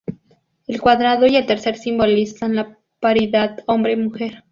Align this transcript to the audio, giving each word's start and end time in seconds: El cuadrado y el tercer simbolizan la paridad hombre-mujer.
El 0.65 0.81
cuadrado 0.81 1.27
y 1.27 1.35
el 1.35 1.45
tercer 1.45 1.77
simbolizan 1.77 2.55
la 2.55 2.79
paridad 2.99 3.59
hombre-mujer. 3.67 4.43